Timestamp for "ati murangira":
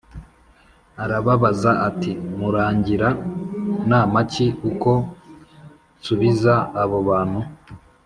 1.87-3.09